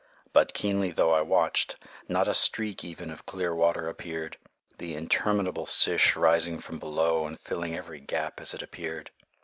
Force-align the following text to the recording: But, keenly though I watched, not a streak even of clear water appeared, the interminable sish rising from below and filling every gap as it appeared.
But, 0.33 0.55
keenly 0.55 0.89
though 0.89 1.13
I 1.13 1.21
watched, 1.21 1.75
not 2.07 2.27
a 2.27 2.33
streak 2.33 2.83
even 2.83 3.11
of 3.11 3.27
clear 3.27 3.53
water 3.53 3.87
appeared, 3.87 4.37
the 4.79 4.95
interminable 4.95 5.67
sish 5.67 6.15
rising 6.15 6.59
from 6.59 6.79
below 6.79 7.27
and 7.27 7.39
filling 7.39 7.75
every 7.75 7.99
gap 7.99 8.41
as 8.41 8.55
it 8.55 8.63
appeared. 8.63 9.11